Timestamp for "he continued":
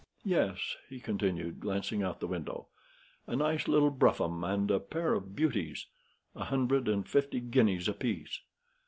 0.89-1.59